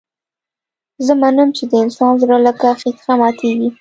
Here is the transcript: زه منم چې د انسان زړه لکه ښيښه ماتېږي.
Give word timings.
زه 1.05 1.13
منم 1.21 1.49
چې 1.57 1.63
د 1.71 1.73
انسان 1.83 2.11
زړه 2.21 2.37
لکه 2.47 2.67
ښيښه 2.79 3.13
ماتېږي. 3.19 3.69